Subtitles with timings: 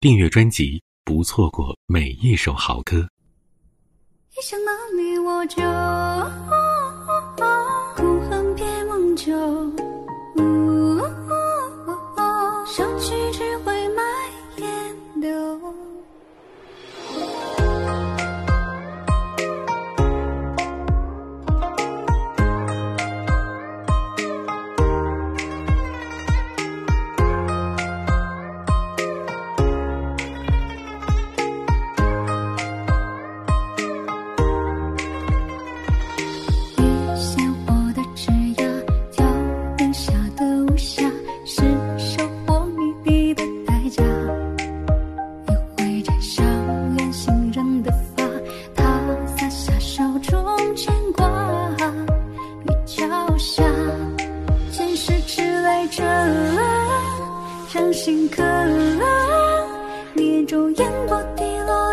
[0.00, 3.06] 订阅专辑，不错过每一首好歌。
[4.30, 5.60] 一想到你，我就
[55.90, 56.02] 这
[57.72, 58.42] 掌心刻，
[60.14, 61.89] 你眼中烟波滴落。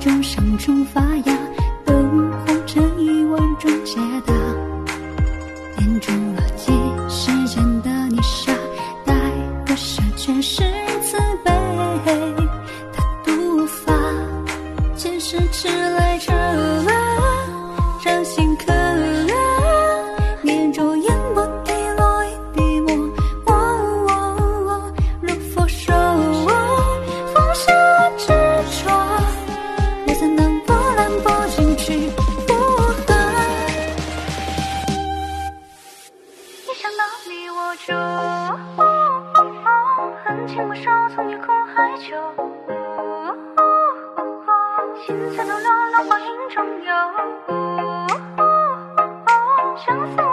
[0.00, 1.38] 处发芽，
[1.84, 1.94] 等
[2.46, 4.32] 红着一万种解答，
[5.78, 6.72] 眼中了几
[7.08, 8.52] 时间的泥沙，
[9.04, 9.14] 待
[9.66, 10.62] 割舍全是
[11.02, 11.50] 慈悲
[12.92, 13.92] 他毒发，
[14.96, 16.09] 前世迟来，
[40.60, 42.04] 恨我手从天空海阔
[44.94, 45.56] 心行山落
[46.04, 46.92] 花影中游
[49.78, 50.29] 相思